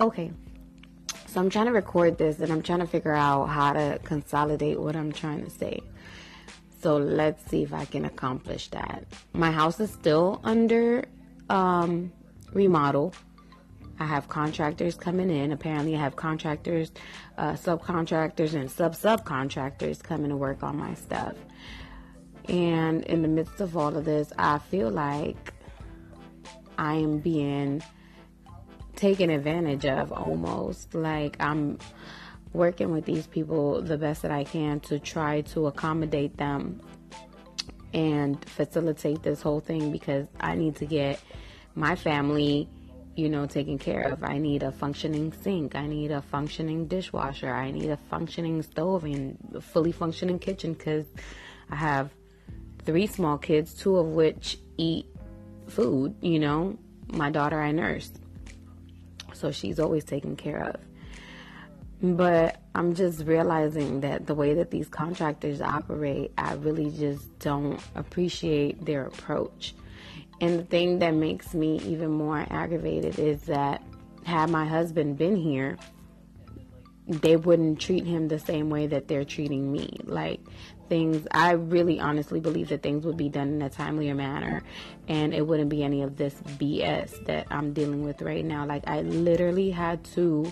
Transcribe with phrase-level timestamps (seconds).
[0.00, 0.30] Okay.
[1.26, 4.80] So I'm trying to record this and I'm trying to figure out how to consolidate
[4.80, 5.80] what I'm trying to say.
[6.80, 9.04] So let's see if I can accomplish that.
[9.32, 11.04] My house is still under
[11.48, 12.12] um,
[12.52, 13.14] remodel.
[13.98, 15.52] I have contractors coming in.
[15.52, 16.92] Apparently, I have contractors,
[17.38, 21.34] uh, subcontractors, and sub subcontractors coming to work on my stuff.
[22.48, 25.54] And in the midst of all of this, I feel like
[26.76, 27.82] I am being
[28.96, 30.94] taken advantage of almost.
[30.94, 31.78] Like I'm
[32.52, 36.80] working with these people the best that I can to try to accommodate them
[37.92, 41.20] and facilitate this whole thing because I need to get
[41.74, 42.68] my family,
[43.16, 44.24] you know, taken care of.
[44.24, 45.74] I need a functioning sink.
[45.74, 47.52] I need a functioning dishwasher.
[47.52, 51.06] I need a functioning stove and a fully functioning kitchen because
[51.70, 52.10] I have
[52.84, 55.06] three small kids, two of which eat
[55.68, 56.78] food, you know.
[57.12, 58.10] My daughter I nurse.
[59.32, 60.80] So she's always taken care of.
[62.02, 67.80] But I'm just realizing that the way that these contractors operate, I really just don't
[67.94, 69.74] appreciate their approach.
[70.40, 73.82] And the thing that makes me even more aggravated is that
[74.24, 75.78] had my husband been here,
[77.06, 79.98] they wouldn't treat him the same way that they're treating me.
[80.04, 80.40] Like
[80.88, 84.62] things, I really honestly believe that things would be done in a timelier manner
[85.08, 88.64] and it wouldn't be any of this BS that I'm dealing with right now.
[88.66, 90.50] Like I literally had to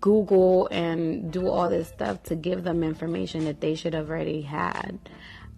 [0.00, 4.42] Google and do all this stuff to give them information that they should have already
[4.42, 4.98] had.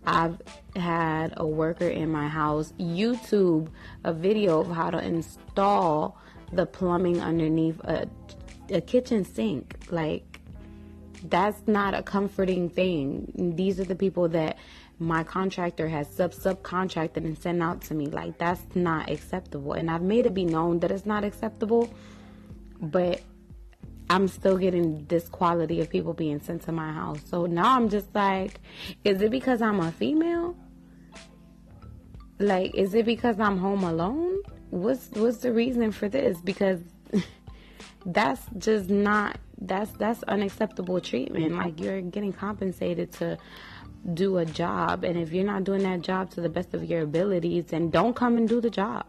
[0.04, 0.40] I've
[0.74, 3.68] had a worker in my house YouTube
[4.04, 6.16] a video of how to install
[6.52, 8.08] the plumbing underneath a
[8.70, 9.76] a kitchen sink.
[9.90, 10.40] Like,
[11.24, 13.54] that's not a comforting thing.
[13.56, 14.58] These are the people that
[14.98, 18.06] my contractor has sub subcontracted and sent out to me.
[18.06, 19.74] Like, that's not acceptable.
[19.74, 21.92] And I've made it be known that it's not acceptable,
[22.80, 23.20] but
[24.08, 27.20] I'm still getting this quality of people being sent to my house.
[27.28, 28.60] So now I'm just like,
[29.04, 30.56] is it because I'm a female?
[32.38, 34.42] Like, is it because I'm home alone?
[34.70, 36.38] What's what's the reason for this?
[36.40, 36.80] Because
[38.06, 41.56] that's just not that's that's unacceptable treatment.
[41.56, 43.38] Like you're getting compensated to
[44.14, 47.02] do a job and if you're not doing that job to the best of your
[47.02, 49.04] abilities then don't come and do the job.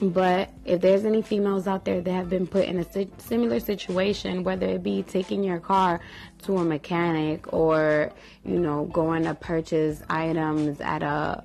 [0.00, 4.42] But if there's any females out there that have been put in a similar situation
[4.42, 6.00] whether it be taking your car
[6.42, 8.10] to a mechanic or
[8.44, 11.44] you know going to purchase items at a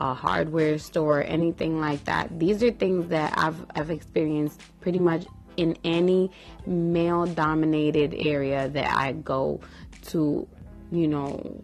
[0.00, 2.38] a hardware store, anything like that.
[2.38, 5.26] These are things that I've, I've experienced pretty much
[5.56, 6.30] in any
[6.66, 9.60] male dominated area that I go
[10.06, 10.46] to,
[10.92, 11.62] you know,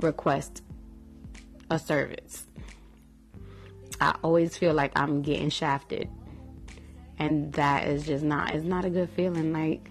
[0.00, 0.62] request
[1.70, 2.44] a service.
[4.00, 6.08] I always feel like I'm getting shafted.
[7.18, 9.52] And that is just not, it's not a good feeling.
[9.52, 9.90] Like,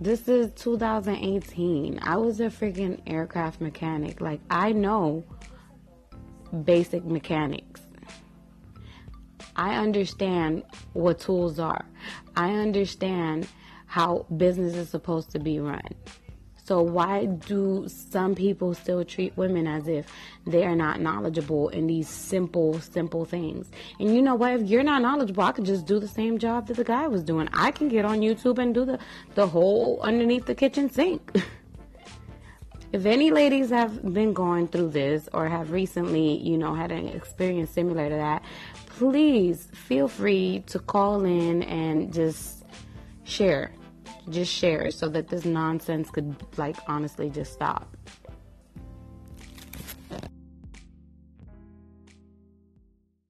[0.00, 2.00] this is 2018.
[2.02, 4.20] I was a freaking aircraft mechanic.
[4.20, 5.24] Like, I know
[6.64, 7.80] basic mechanics.
[9.56, 11.84] I understand what tools are.
[12.36, 13.48] I understand
[13.86, 15.82] how business is supposed to be run.
[16.70, 20.06] So why do some people still treat women as if
[20.46, 23.68] they are not knowledgeable in these simple, simple things?
[23.98, 24.52] And you know what?
[24.52, 27.24] If you're not knowledgeable, I could just do the same job that the guy was
[27.24, 27.48] doing.
[27.52, 29.00] I can get on YouTube and do the,
[29.34, 31.42] the whole underneath the kitchen sink.
[32.92, 37.06] If any ladies have been going through this or have recently, you know, had an
[37.06, 38.42] experience similar to that,
[38.86, 42.64] please feel free to call in and just
[43.22, 43.70] share.
[44.28, 47.96] Just share so that this nonsense could, like, honestly just stop.